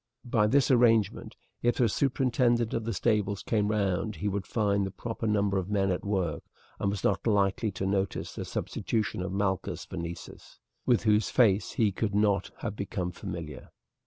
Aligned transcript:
By 0.25 0.47
this 0.47 0.71
arrangement 0.71 1.35
if 1.61 1.75
the 1.75 1.87
superintendent 1.87 2.73
of 2.73 2.85
the 2.85 2.91
stables 2.95 3.43
came 3.43 3.67
round 3.67 4.15
he 4.15 4.27
would 4.27 4.47
find 4.47 4.83
the 4.83 4.89
proper 4.89 5.27
number 5.27 5.59
of 5.59 5.69
men 5.69 5.91
at 5.91 6.03
work, 6.03 6.41
and 6.79 6.89
was 6.89 7.03
not 7.03 7.27
likely 7.27 7.69
to 7.73 7.85
notice 7.85 8.33
the 8.33 8.43
substitution 8.43 9.21
of 9.21 9.31
Malchus 9.31 9.85
for 9.85 9.97
Nessus, 9.97 10.57
with 10.87 11.03
whose 11.03 11.29
face 11.29 11.73
he 11.73 11.91
could 11.91 12.15
not 12.15 12.49
yet 12.49 12.61
have 12.63 12.75
become 12.75 13.11
familiar. 13.11 13.69